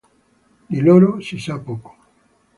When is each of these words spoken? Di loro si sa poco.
Di 0.71 0.79
loro 0.87 1.09
si 1.27 1.37
sa 1.37 1.55
poco. 1.67 1.91